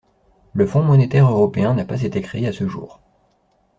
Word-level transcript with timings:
Le 0.53 0.65
Fonds 0.65 0.81
monétaire 0.81 1.29
européen 1.29 1.75
n'a 1.75 1.85
pas 1.85 2.01
été 2.01 2.23
créé 2.23 2.47
à 2.47 2.53
ce 2.53 2.67
jour. 2.67 3.01